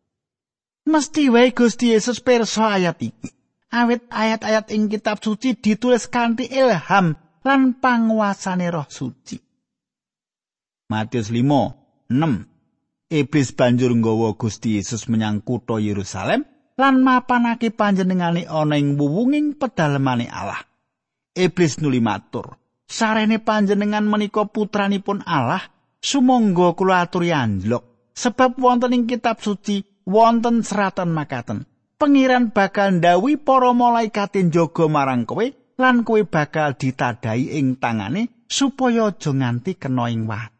Mesti 0.90 1.30
wae 1.30 1.54
Gusti 1.54 1.94
Yesus 1.94 2.18
pirsa 2.18 2.80
ayat 2.80 2.98
iki. 2.98 3.30
Awit 3.70 4.10
ayat-ayat 4.10 4.74
ing 4.74 4.90
kitab 4.90 5.22
suci 5.22 5.54
ditulis 5.54 6.10
kanthi 6.10 6.50
ilham 6.50 7.14
lan 7.46 7.78
panguasane 7.78 8.72
Roh 8.74 8.86
Suci. 8.90 9.53
Matius 10.84 11.32
5, 11.32 12.12
6 12.12 13.08
Iblis 13.08 13.56
banjur 13.56 13.88
nggawa 13.96 14.36
Gusti 14.36 14.76
Yesus 14.76 15.08
menyang 15.08 15.40
kutha 15.40 15.80
Yerusalem 15.80 16.44
lan 16.76 17.00
mapanake 17.00 17.72
panjenengane 17.72 18.44
ana 18.44 18.76
ing 18.76 19.00
wuwunging 19.00 19.56
pedalemane 19.56 20.28
Allah. 20.28 20.60
Iblis 21.32 21.80
nuli 21.80 22.04
matur, 22.04 22.60
"Sarene 22.84 23.40
panjenengan 23.40 24.04
menika 24.04 24.44
putranipun 24.44 25.24
Allah, 25.24 25.64
sumangga 26.04 26.76
kula 26.76 27.08
aturi 27.08 27.32
anjlok, 27.32 28.12
sebab 28.12 28.60
wonten 28.60 28.92
ing 28.92 29.08
kitab 29.08 29.40
suci 29.40 30.04
wonten 30.04 30.60
seratan 30.60 31.16
makaten. 31.16 31.64
Pengiran 31.96 32.52
bakal 32.52 33.00
ndawi 33.00 33.40
para 33.40 33.72
malaikat 33.72 34.36
njaga 34.36 34.84
marang 34.92 35.24
kowe 35.24 35.48
lan 35.80 36.04
kowe 36.04 36.20
bakal 36.28 36.76
ditadai 36.76 37.56
ing 37.56 37.80
tangane 37.80 38.44
supaya 38.52 39.08
aja 39.08 39.32
nganti 39.32 39.80
kena 39.80 40.12
ing 40.12 40.28
wah." 40.28 40.53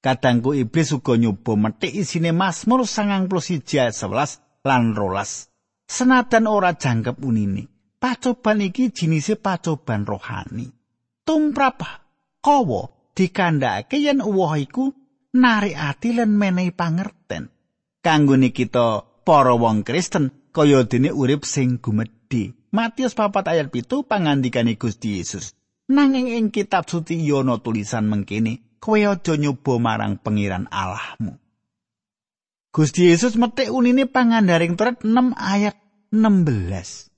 Kadangku 0.00 0.56
iblis 0.56 0.96
uga 0.96 1.12
nyoba 1.20 1.60
metik 1.60 1.92
isine 1.92 2.32
Mazmur 2.32 2.88
91 2.88 3.92
11 3.92 4.64
lan 4.64 4.96
rolas. 4.96 5.52
Senadan 5.84 6.48
ora 6.48 6.72
jangkep 6.72 7.20
unine. 7.20 7.68
Pacoban 8.00 8.64
iki 8.64 8.88
jinise 8.96 9.36
pacoban 9.36 10.08
rohani. 10.08 10.72
Tumrap 11.28 11.84
kawa 12.40 12.88
dikandhake 13.12 14.00
yen 14.00 14.24
uwah 14.24 14.56
iku 14.56 14.88
narik 15.36 15.76
ati 15.76 16.16
lan 16.16 16.32
menehi 16.32 16.72
pangerten. 16.72 17.52
Kanggo 18.00 18.40
kita 18.40 19.04
para 19.28 19.52
wong 19.52 19.84
Kristen 19.84 20.32
kaya 20.56 20.88
dene 20.88 21.12
urip 21.12 21.44
sing 21.44 21.76
gumedhe. 21.76 22.56
Matius 22.72 23.12
4 23.12 23.44
ayat 23.52 23.68
7 23.68 24.08
pangandikane 24.08 24.80
Gusti 24.80 25.20
Yesus. 25.20 25.52
Nanging 25.92 26.32
ing 26.32 26.48
kitab 26.48 26.88
suci 26.88 27.20
yono 27.20 27.60
tulisan 27.60 28.08
mengkini 28.08 28.69
kowe 28.80 28.96
aja 28.96 29.36
nyoba 29.36 29.76
marang 29.76 30.16
pengiran 30.16 30.66
Allahmu. 30.72 31.36
Gusti 32.72 33.12
Yesus 33.12 33.36
metik 33.36 33.68
unine 33.70 34.08
pangandaring 34.08 34.74
turat 34.74 35.02
6 35.04 35.36
ayat 35.36 35.76
16. 36.10 37.10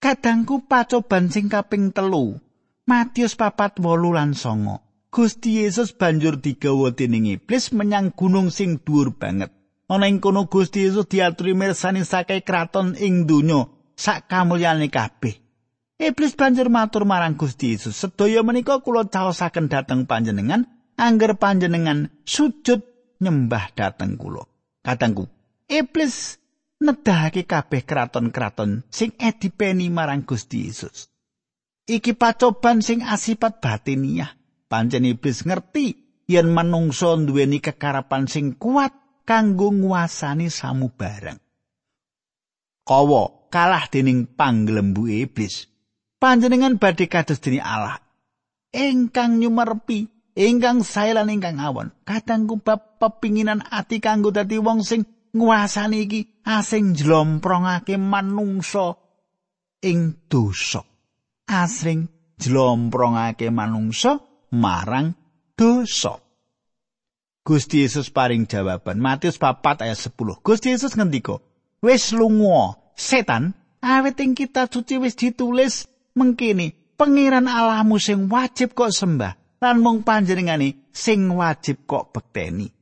Kadangku 0.00 0.66
pacoban 0.66 1.28
sing 1.30 1.50
kaping 1.50 1.90
telu 1.90 2.38
Matius 2.86 3.34
papat 3.34 3.82
wolu 3.82 4.14
lan 4.14 4.38
songo. 4.38 4.78
Gusti 5.10 5.64
Yesus 5.64 5.90
banjur 5.90 6.38
digawa 6.38 6.94
dening 6.94 7.26
iblis 7.26 7.74
menyang 7.74 8.14
gunung 8.14 8.54
sing 8.54 8.78
dhuwur 8.78 9.18
banget. 9.18 9.50
Ana 9.90 10.06
ing 10.06 10.22
kono 10.22 10.46
Gusti 10.46 10.86
Yesus 10.86 11.10
diaturi 11.10 11.58
mirsani 11.58 12.06
sakai 12.06 12.46
kraton 12.46 12.94
ing 12.94 13.26
donya 13.26 13.66
sak 13.98 14.30
kamulyane 14.30 14.86
kabeh. 14.86 15.45
Iblis 15.96 16.36
banjur 16.36 16.68
matur 16.68 17.08
marang 17.08 17.40
Gusti 17.40 17.72
Yesus, 17.72 17.96
"Sedaya 17.96 18.44
menika 18.44 18.84
kula 18.84 19.08
caosaken 19.08 19.72
dhateng 19.72 20.04
panjenengan 20.04 20.68
angger 21.00 21.40
panjenengan 21.40 22.12
sujud 22.28 22.84
nyembah 23.24 23.72
dhateng 23.72 24.20
kula." 24.20 24.44
Katangku, 24.84 25.24
iblis 25.66 26.36
nedahake 26.84 27.48
kabeh 27.48 27.82
kraton-kraton 27.88 28.84
sing 28.92 29.16
edipeni 29.16 29.88
marang 29.88 30.28
Gusti 30.28 30.68
Yesus. 30.68 31.08
Iki 31.88 32.12
pacoban 32.12 32.84
sing 32.84 33.00
asipat 33.00 33.64
batiniah. 33.64 34.36
Pancen 34.66 35.06
iblis 35.06 35.46
ngerti 35.46 35.94
yen 36.28 36.50
manungsa 36.50 37.14
duweni 37.16 37.62
kekarapan 37.62 38.26
sing 38.26 38.58
kuat 38.58 38.92
kanggo 39.24 39.72
nguasani 39.72 40.50
samubarang. 40.50 41.38
Kawa 42.84 43.48
kalah 43.48 43.86
dening 43.88 44.26
panglembu 44.28 45.06
iblis. 45.08 45.70
Panjenengan 46.16 46.80
badhe 46.80 47.06
kados 47.06 47.40
dene 47.40 47.60
Allah. 47.60 48.00
Engkang 48.72 49.40
nyumerpi, 49.40 50.08
ingkang 50.36 50.84
sae 50.84 51.12
lan 51.12 51.32
ingkang 51.32 51.60
awon. 51.60 51.92
Kadangku 52.04 52.60
bab 52.60 53.00
pepinginan 53.00 53.64
ati 53.64 54.00
kanggo 54.00 54.32
dadi 54.32 54.56
wong 54.56 54.80
sing 54.80 55.04
nguasani 55.36 56.08
iki 56.08 56.20
asing 56.44 56.96
jlomprongake 56.96 58.00
manungsa 58.00 58.96
ing 59.84 60.28
dosa. 60.28 60.80
asring 61.46 62.10
jlomprongake 62.36 63.48
manungsa 63.54 64.20
marang 64.50 65.14
dosa. 65.54 66.18
Gusti 67.46 67.86
Yesus 67.86 68.10
paring 68.10 68.50
jawaban 68.50 68.98
Matius 68.98 69.38
4 69.38 69.86
ayat 69.86 69.94
10. 69.94 70.42
Gusti 70.42 70.74
Yesus 70.74 70.98
ngendika, 70.98 71.38
"Wis 71.78 72.10
lunga, 72.10 72.74
setan, 72.98 73.54
awit 73.78 74.18
ing 74.18 74.34
kitab 74.34 74.66
suci 74.74 74.98
wis 74.98 75.14
ditulis 75.14 75.86
mengkini, 76.16 76.96
pangeran 76.96 77.46
Allahmu 77.46 78.00
sing 78.00 78.26
wajib 78.32 78.72
kok 78.72 78.90
sembah 78.90 79.60
lan 79.60 79.76
mung 79.84 80.02
panjenengane 80.02 80.88
sing 80.90 81.28
wajib 81.30 81.84
kok 81.84 82.16
bekteni." 82.16 82.72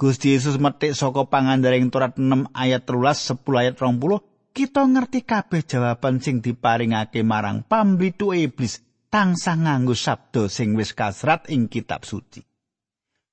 Gusti 0.00 0.32
Yesus 0.32 0.56
metik 0.56 0.96
saka 0.96 1.28
pangandaring 1.28 1.92
Torat 1.92 2.16
6 2.16 2.50
ayat 2.56 2.88
13 2.88 3.36
10 3.36 3.62
ayat 3.62 3.74
20 3.76 4.56
kita 4.56 4.82
ngerti 4.82 5.20
kabeh 5.22 5.62
jawaban 5.62 6.18
sing 6.18 6.42
diparingake 6.42 7.22
marang 7.22 7.62
pambitu 7.62 8.34
iblis 8.34 8.82
tansah 9.12 9.60
nganggo 9.60 9.92
sabda 9.92 10.48
sing 10.48 10.74
wis 10.74 10.96
kasrat 10.96 11.46
ing 11.52 11.68
kitab 11.68 12.08
suci. 12.08 12.40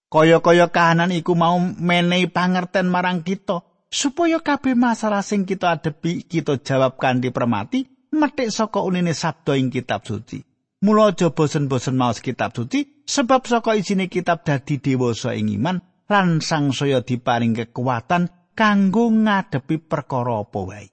Kaya-kaya 0.07 0.71
kahanan 0.71 1.11
iku 1.11 1.35
mau 1.35 1.59
menehi 1.59 2.31
pangerten 2.31 2.87
marang 2.87 3.23
kita 3.23 3.63
supaya 3.87 4.39
kabeh 4.39 4.75
masalah 4.75 5.23
sing 5.23 5.43
kita 5.47 5.79
adepi 5.79 6.23
kita 6.27 6.59
jawab 6.59 6.99
kanthi 6.99 7.31
permati 7.31 7.87
metik 8.17 8.49
saka 8.49 8.81
unine 8.81 9.13
sabda 9.13 9.53
ing 9.55 9.69
kitab 9.69 10.03
suci. 10.03 10.41
Mula 10.81 11.13
aja 11.13 11.29
bosen-bosen 11.33 11.97
maos 11.97 12.21
kitab 12.21 12.53
suci 12.57 13.05
sebab 13.05 13.45
saka 13.45 13.77
isine 13.77 14.09
kitab 14.09 14.41
dadi 14.45 14.81
dewasa 14.81 15.37
ing 15.37 15.53
iman 15.57 15.77
lan 16.09 16.41
sangsaya 16.41 17.05
diparing 17.05 17.53
kekuatan 17.53 18.53
kanggo 18.57 19.13
ngadepi 19.13 19.77
perkara 19.85 20.41
apa 20.41 20.59
wae. 20.65 20.87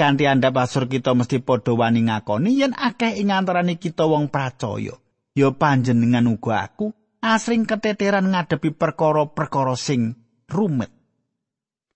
kanthi 0.00 0.24
andhap 0.24 0.56
asur 0.56 0.88
kita 0.88 1.12
mesti 1.12 1.44
padha 1.44 1.76
wani 1.76 2.08
ngakoni 2.08 2.56
yen 2.56 2.72
akeh 2.72 3.20
ing 3.20 3.28
antaraning 3.28 3.76
kita 3.76 4.08
wong 4.08 4.32
percaya 4.32 4.96
ya 5.36 5.48
panjenengan 5.52 6.24
uga 6.24 6.64
aku 6.64 6.96
asring 7.20 7.68
keteteran 7.68 8.32
ngadepi 8.32 8.72
perkara-perkara 8.72 9.76
sing 9.76 10.16
rumit 10.48 10.88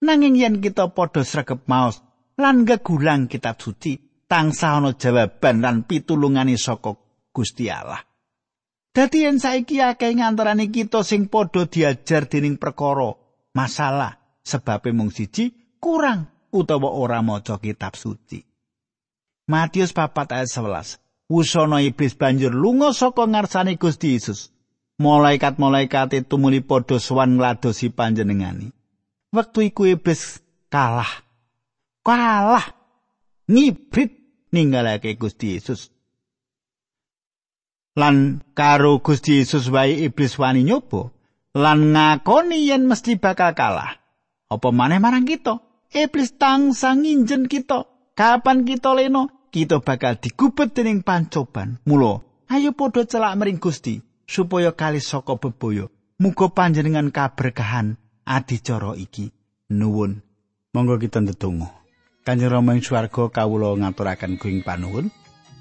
nanging 0.05 0.37
yen 0.37 0.61
kita 0.61 0.93
padha 0.93 1.25
sregep 1.25 1.65
maos 1.65 2.05
lan 2.41 2.67
gegulang 2.67 3.31
kitab 3.31 3.61
suci 3.61 4.25
tansah 4.27 4.81
ana 4.83 4.97
jawaban 4.99 5.63
lan 5.63 5.77
pitulungane 5.87 6.57
saka 6.59 6.97
Gusti 7.35 7.67
Allah 7.71 8.03
Dadi 8.95 9.27
yen 9.27 9.43
saiki 9.43 9.83
akeh 9.83 10.15
ngantarane 10.15 10.71
kita 10.71 11.03
sing 11.03 11.27
padha 11.27 11.67
diajar 11.67 12.31
dening 12.31 12.63
perkara 12.63 13.19
masalah 13.51 14.23
sebabe 14.47 14.95
mung 14.95 15.11
siji 15.11 15.51
kurang 15.83 16.31
utawa 16.55 16.95
ora 16.95 17.19
maca 17.19 17.59
kitab 17.59 17.99
suci. 17.99 18.47
Matius 19.51 19.91
4 19.91 20.15
ayat 20.31 20.47
11. 20.47 21.03
Wusana 21.27 21.83
iblis 21.83 22.15
banjur 22.15 22.55
lunga 22.55 22.95
saka 22.95 23.27
ngarsane 23.27 23.75
Gusti 23.83 24.15
Yesus. 24.15 24.55
Malaikat-malaikat 25.03 26.23
itu 26.23 26.39
muli 26.39 26.63
padha 26.63 27.03
sowan 27.03 27.35
ngladosi 27.35 27.91
panjenengani. 27.91 28.71
Wektu 29.35 29.67
iku 29.67 29.91
iblis 29.91 30.39
kalah. 30.71 31.24
Kalah. 32.05 32.65
Ngibrit 33.49 34.13
ninggalake 34.53 35.17
Gusti 35.17 35.57
Yesus. 35.57 35.89
Lan 37.97 38.45
karo 38.53 39.01
Gusti 39.01 39.41
Yesus 39.41 39.73
wae 39.73 40.05
iblis 40.07 40.37
wani 40.37 40.69
nyoba 40.69 41.15
lan 41.55 41.95
ngakoni 41.95 42.67
yen 42.69 42.85
mesti 42.91 43.17
bakal 43.17 43.55
kalah. 43.55 43.97
Apa 44.51 44.69
maneh 44.75 44.99
marang 44.99 45.25
kita? 45.25 45.63
iblis 45.95 46.35
tangsa 46.35 46.93
nginjen 46.99 47.47
kita. 47.47 47.87
Kapan 48.15 48.63
kita 48.63 48.95
leno, 48.95 49.51
kita 49.51 49.83
bakal 49.83 50.19
digubet 50.23 50.71
dening 50.71 51.03
pancoban. 51.03 51.83
Mula, 51.83 52.23
ayo 52.47 52.71
padha 52.75 53.03
celak 53.03 53.35
mering 53.35 53.59
Gusti 53.59 53.99
supaya 54.27 54.71
kali 54.71 55.03
saka 55.03 55.35
bebaya. 55.35 55.91
Muga 56.23 56.47
panjenengan 56.55 57.11
kaberkahan 57.11 57.99
adicara 58.23 58.95
iki. 58.95 59.35
Nuwun. 59.75 60.23
Monggo 60.75 60.95
kita 60.99 61.23
ndedonga. 61.23 61.84
Kanjeng 62.25 62.57
Rama 62.57 62.73
ing 62.73 62.81
swarga 62.81 63.29
kawula 63.29 63.77
ngaturaken 63.77 64.41
kuing 64.41 64.65
panuwun. 64.65 65.13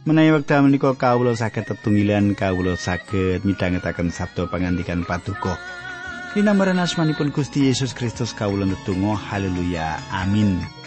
Menawi 0.08 0.32
wekdal 0.32 0.64
menika 0.64 0.96
kawula 0.96 1.36
saged 1.36 1.68
tetunggilan 1.68 2.40
kawula 2.40 2.80
saged 2.80 3.44
midhangetaken 3.44 4.08
sabda 4.08 4.48
pangandikan 4.48 5.04
paduka. 5.04 5.60
Dinambaran 6.32 6.80
asmanipun 6.80 7.36
Gusti 7.36 7.68
Yesus 7.68 7.92
Kristus 7.92 8.32
kawula 8.32 8.64
netunggal 8.64 9.20
haleluya 9.20 10.00
amin 10.16 10.83